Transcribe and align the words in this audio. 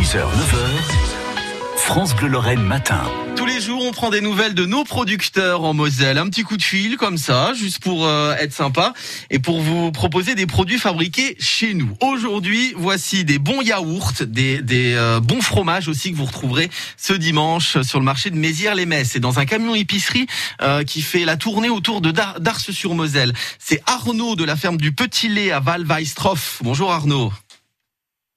6h, 0.00 0.16
9h, 0.16 1.76
France 1.76 2.16
Bleu 2.16 2.28
Lorraine 2.28 2.62
matin. 2.62 3.02
Tous 3.36 3.44
les 3.44 3.60
jours, 3.60 3.84
on 3.84 3.92
prend 3.92 4.08
des 4.08 4.22
nouvelles 4.22 4.54
de 4.54 4.64
nos 4.64 4.82
producteurs 4.84 5.62
en 5.62 5.74
Moselle. 5.74 6.16
Un 6.16 6.26
petit 6.30 6.42
coup 6.42 6.56
de 6.56 6.62
fil 6.62 6.96
comme 6.96 7.18
ça, 7.18 7.52
juste 7.52 7.82
pour 7.82 8.06
euh, 8.06 8.34
être 8.36 8.54
sympa 8.54 8.94
et 9.28 9.38
pour 9.38 9.60
vous 9.60 9.92
proposer 9.92 10.34
des 10.34 10.46
produits 10.46 10.78
fabriqués 10.78 11.36
chez 11.38 11.74
nous. 11.74 11.94
Aujourd'hui, 12.00 12.72
voici 12.76 13.24
des 13.26 13.38
bons 13.38 13.60
yaourts, 13.60 14.12
des, 14.22 14.62
des 14.62 14.94
euh, 14.94 15.20
bons 15.20 15.42
fromages 15.42 15.88
aussi 15.88 16.12
que 16.12 16.16
vous 16.16 16.24
retrouverez 16.24 16.70
ce 16.96 17.12
dimanche 17.12 17.82
sur 17.82 17.98
le 17.98 18.04
marché 18.06 18.30
de 18.30 18.36
Mézières-les-Messes. 18.36 19.10
C'est 19.12 19.20
dans 19.20 19.38
un 19.38 19.44
camion 19.44 19.74
épicerie 19.74 20.26
euh, 20.62 20.82
qui 20.82 21.02
fait 21.02 21.26
la 21.26 21.36
tournée 21.36 21.68
autour 21.68 22.00
de 22.00 22.10
Dar- 22.10 22.40
d'Ars-sur-Moselle. 22.40 23.34
C'est 23.58 23.82
Arnaud 23.86 24.34
de 24.34 24.44
la 24.44 24.56
ferme 24.56 24.78
du 24.78 24.92
Petit 24.92 25.28
Lait 25.28 25.50
à 25.50 25.60
Val-Weistroff. 25.60 26.60
Bonjour 26.62 26.90
Arnaud. 26.90 27.32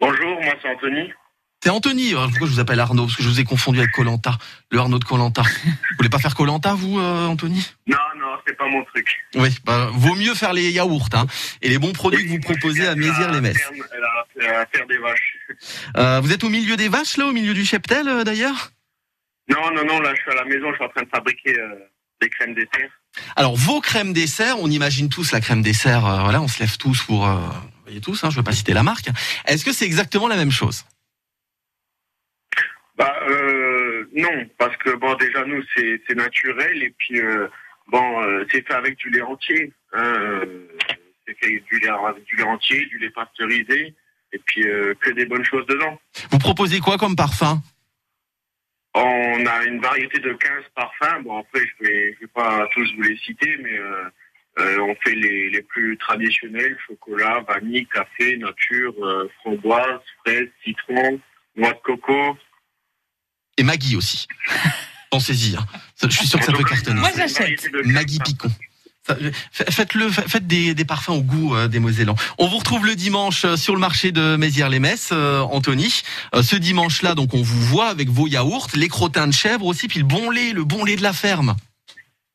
Bonjour, 0.02 0.42
moi 0.44 0.54
c'est 0.62 0.70
Anthony. 0.70 1.10
C'est 1.64 1.70
Anthony. 1.70 2.10
Alors, 2.10 2.28
Pourquoi 2.28 2.48
je 2.48 2.52
vous 2.52 2.60
appelle 2.60 2.82
Arnaud 2.82 3.06
Parce 3.06 3.16
que 3.16 3.24
je 3.24 3.30
vous 3.30 3.40
ai 3.40 3.46
confondu 3.46 3.80
avec 3.80 3.94
Colanta, 3.94 4.38
le 4.70 4.80
Arnaud 4.80 5.00
de 5.00 5.06
Colanta. 5.06 5.44
Vous 5.44 5.72
voulez 5.98 6.10
pas 6.10 6.20
faire 6.20 6.36
Colanta, 6.36 6.74
vous, 6.74 7.00
euh, 7.00 7.26
Anthony? 7.28 7.66
Non, 7.88 7.96
non, 8.18 8.36
c'est 8.46 8.58
pas 8.58 8.68
mon 8.68 8.84
truc. 8.84 9.08
Oui, 9.36 9.48
bah, 9.64 9.90
vaut 9.94 10.16
mieux 10.16 10.36
faire 10.36 10.52
les 10.52 10.70
yaourts 10.72 11.08
hein, 11.14 11.26
et 11.62 11.70
les 11.70 11.78
bons 11.78 11.94
produits 11.94 12.26
que 12.26 12.32
vous 12.32 12.42
proposez 12.42 12.86
à 12.86 12.96
Mézières-les-Messes. 12.96 13.72
Faire 14.42 14.88
des 14.90 14.98
vaches. 14.98 15.38
Euh, 15.96 16.20
vous 16.20 16.34
êtes 16.34 16.44
au 16.44 16.50
milieu 16.50 16.76
des 16.76 16.90
vaches, 16.90 17.16
là, 17.16 17.28
au 17.28 17.32
milieu 17.32 17.54
du 17.54 17.64
cheptel, 17.64 18.10
euh, 18.10 18.26
d'ailleurs? 18.26 18.72
Non, 19.48 19.72
non, 19.74 19.86
non, 19.86 20.02
là 20.02 20.14
je 20.14 20.20
suis 20.20 20.32
à 20.32 20.36
la 20.36 20.44
maison, 20.44 20.70
je 20.72 20.76
suis 20.76 20.84
en 20.84 20.90
train 20.90 21.04
de 21.04 21.10
fabriquer 21.10 21.58
euh, 21.58 21.76
des 22.22 22.28
crèmes 22.28 22.56
dessert. 22.56 22.90
Alors, 23.38 23.56
vos 23.56 23.80
crèmes 23.80 24.12
dessert, 24.12 24.58
on 24.60 24.70
imagine 24.70 25.08
tous 25.08 25.32
la 25.32 25.40
crème 25.40 25.62
dessert, 25.62 26.06
euh, 26.06 26.24
voilà, 26.24 26.42
on 26.42 26.50
se 26.50 26.60
lève 26.60 26.76
tous 26.76 27.04
pour... 27.04 27.26
Euh, 27.26 27.36
vous 27.36 27.84
voyez 27.86 28.02
tous, 28.02 28.22
hein, 28.26 28.30
je 28.30 28.36
veux 28.36 28.44
pas 28.44 28.52
citer 28.52 28.74
la 28.74 28.84
marque. 28.84 29.08
Est-ce 29.46 29.64
que 29.64 29.72
c'est 29.72 29.86
exactement 29.86 30.28
la 30.28 30.36
même 30.36 30.52
chose? 30.52 30.84
Bah, 32.96 33.16
euh, 33.28 34.06
non, 34.14 34.48
parce 34.58 34.78
que 34.78 34.92
bon, 34.92 35.16
déjà 35.16 35.44
nous 35.46 35.64
c'est 35.76 36.02
c'est 36.08 36.16
naturel 36.16 36.84
et 36.84 36.94
puis 36.98 37.20
euh, 37.20 37.48
bon, 37.88 38.22
euh, 38.24 38.46
c'est 38.52 38.66
fait 38.68 38.74
avec 38.74 38.98
du 38.98 39.10
lait 39.10 39.22
entier. 39.22 39.72
Hein, 39.94 40.04
euh, 40.04 40.68
c'est 41.28 41.38
fait 41.40 41.64
du 41.72 41.80
lait, 41.80 41.90
avec 41.90 42.24
du 42.26 42.36
lait 42.36 42.44
entier, 42.44 42.86
du 42.86 43.00
lait 43.00 43.10
pasteurisé 43.10 43.96
et 44.32 44.40
puis 44.46 44.68
euh, 44.68 44.94
que 45.00 45.12
des 45.12 45.26
bonnes 45.26 45.46
choses 45.46 45.66
dedans. 45.68 46.00
Vous 46.32 46.40
proposez 46.40 46.80
quoi 46.80 46.98
comme 46.98 47.16
parfum? 47.16 47.62
On 48.96 49.46
a 49.46 49.64
une 49.66 49.82
variété 49.82 50.20
de 50.20 50.34
15 50.34 50.64
parfums. 50.76 51.24
Bon, 51.24 51.40
après, 51.40 51.62
je 51.62 51.84
vais, 51.84 52.14
je 52.14 52.20
vais 52.22 52.32
pas 52.32 52.68
tous 52.74 52.94
vous 52.96 53.02
les 53.02 53.18
citer, 53.18 53.58
mais 53.58 53.80
euh, 54.60 54.80
on 54.82 54.96
fait 55.04 55.16
les, 55.16 55.50
les 55.50 55.62
plus 55.64 55.98
traditionnels 55.98 56.78
chocolat, 56.88 57.44
vanille, 57.48 57.88
café, 57.88 58.38
nature, 58.38 58.94
euh, 59.04 59.28
framboise, 59.40 60.00
fraise, 60.24 60.48
citron, 60.64 61.20
noix 61.56 61.74
de 61.74 61.80
coco. 61.84 62.38
Et 63.58 63.64
Maggie 63.64 63.96
aussi. 63.96 64.28
Pensez-y, 65.10 65.56
hein. 65.56 65.66
Ça, 65.96 66.08
je 66.10 66.18
suis 66.18 66.28
sûr 66.28 66.40
que 66.40 66.46
ça 66.46 66.54
peut 66.54 66.64
cartonner. 66.64 67.00
Moi, 67.00 67.12
j'achète. 67.16 67.38
variété 67.40 67.70
de 67.70 67.82
15 67.82 67.92
Maggie. 67.92 68.20
Picon. 68.20 68.50
Faites-le, 69.52 70.10
fa- 70.10 70.22
faites 70.24 70.48
des, 70.48 70.74
des 70.74 70.86
parfums 70.86 71.10
au 71.10 71.22
goût 71.22 71.56
euh, 71.56 71.68
des 71.68 71.80
Mosellans. 71.80 72.16
On 72.38 72.48
vous 72.48 72.58
retrouve 72.58 72.86
le 72.86 72.96
dimanche 72.96 73.44
euh, 73.46 73.58
sur 73.58 73.74
le 73.74 73.80
marché 73.82 74.12
de 74.14 74.38
Mézières-les-Messes, 74.38 75.10
euh, 75.12 75.42
Anthony. 75.42 76.02
Euh, 76.34 76.42
ce 76.42 76.56
dimanche-là, 76.56 77.14
donc, 77.14 77.34
on 77.34 77.42
vous 77.42 77.62
voit 77.66 77.90
avec 77.90 78.08
vos 78.10 78.28
yaourts, 78.28 78.70
les 78.76 78.88
crottins 78.88 79.28
de 79.28 79.34
chèvre 79.34 79.66
aussi, 79.66 79.88
puis 79.90 80.00
le 80.00 80.06
bon 80.06 80.30
lait, 80.30 80.54
le 80.54 80.64
bon 80.64 80.86
lait 80.86 80.96
de 80.96 81.04
la 81.04 81.12
ferme. 81.14 81.56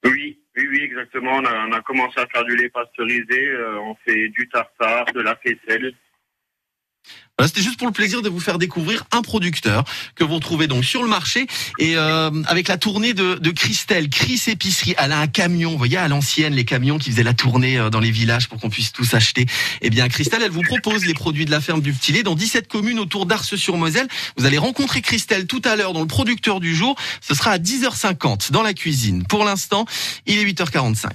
Oui, 0.04 0.38
oui, 0.58 0.66
oui, 0.70 0.80
exactement. 0.82 1.32
On 1.36 1.44
a, 1.46 1.66
on 1.68 1.72
a 1.72 1.80
commencé 1.80 2.20
à 2.20 2.26
faire 2.26 2.44
du 2.44 2.54
lait 2.54 2.68
pasteurisé. 2.68 3.48
euh, 3.48 3.78
on 3.80 3.96
fait 4.04 4.28
du 4.28 4.46
tartare, 4.52 5.06
de 5.14 5.20
la 5.20 5.36
faisselle. 5.36 5.92
Voilà, 7.38 7.46
C'était 7.46 7.62
juste 7.62 7.78
pour 7.78 7.86
le 7.86 7.92
plaisir 7.92 8.20
de 8.20 8.28
vous 8.28 8.40
faire 8.40 8.58
découvrir 8.58 9.04
un 9.12 9.22
producteur 9.22 9.84
que 10.16 10.24
vous 10.24 10.34
retrouvez 10.34 10.66
donc 10.66 10.84
sur 10.84 11.04
le 11.04 11.08
marché 11.08 11.46
et 11.78 11.96
euh, 11.96 12.30
avec 12.46 12.66
la 12.66 12.78
tournée 12.78 13.14
de, 13.14 13.36
de 13.36 13.50
Christelle, 13.52 14.10
Chris 14.10 14.42
Épicerie. 14.48 14.96
Elle 14.98 15.12
a 15.12 15.20
un 15.20 15.28
camion, 15.28 15.70
vous 15.70 15.78
voyez 15.78 15.98
à 15.98 16.08
l'ancienne 16.08 16.52
les 16.52 16.64
camions 16.64 16.98
qui 16.98 17.12
faisaient 17.12 17.22
la 17.22 17.34
tournée 17.34 17.78
euh, 17.78 17.90
dans 17.90 18.00
les 18.00 18.10
villages 18.10 18.48
pour 18.48 18.58
qu'on 18.58 18.70
puisse 18.70 18.90
tous 18.90 19.14
acheter. 19.14 19.46
Eh 19.82 19.90
bien 19.90 20.08
Christelle, 20.08 20.42
elle 20.44 20.50
vous 20.50 20.62
propose 20.62 21.06
les 21.06 21.14
produits 21.14 21.44
de 21.44 21.52
la 21.52 21.60
ferme 21.60 21.80
du 21.80 21.92
Petit 21.92 22.10
Lait 22.10 22.24
dans 22.24 22.34
17 22.34 22.66
communes 22.66 22.98
autour 22.98 23.24
d'Ars-sur-Moselle. 23.24 24.08
Vous 24.36 24.44
allez 24.44 24.58
rencontrer 24.58 25.00
Christelle 25.00 25.46
tout 25.46 25.62
à 25.64 25.76
l'heure 25.76 25.92
dans 25.92 26.00
le 26.00 26.08
producteur 26.08 26.58
du 26.58 26.74
jour. 26.74 26.96
Ce 27.20 27.36
sera 27.36 27.52
à 27.52 27.58
10h50 27.58 28.50
dans 28.50 28.62
la 28.62 28.74
cuisine. 28.74 29.22
Pour 29.24 29.44
l'instant, 29.44 29.86
il 30.26 30.38
est 30.38 30.44
8h45. 30.44 31.10